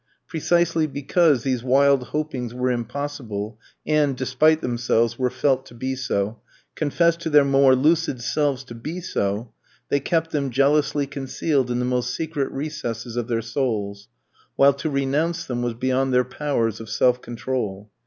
[0.27, 6.41] Precisely because these wild hopings were impossible, and, despite themselves, were felt to be so,
[6.73, 9.53] confessed to their more lucid selves to be so,
[9.89, 14.07] they kept them jealously concealed in the most secret recesses of their souls;
[14.55, 17.91] while to renounce them was beyond their powers of self control.